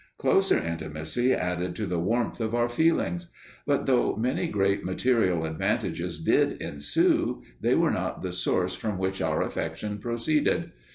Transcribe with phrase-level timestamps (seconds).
[0.17, 3.27] Closer intimacy added to the warmth of our feelings.
[3.67, 9.21] But though many great material advantages did ensue, they were not the source from which
[9.21, 10.71] our affection proceeded.